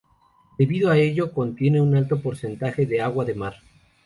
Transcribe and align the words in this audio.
Debido 0.57 0.89
a 0.89 0.97
ello, 0.97 1.31
contiene 1.31 1.79
un 1.79 1.93
alto 1.95 2.23
porcentaje 2.23 2.87
de 2.87 3.03
agua 3.03 3.23
de 3.23 3.35
mar. 3.35 3.57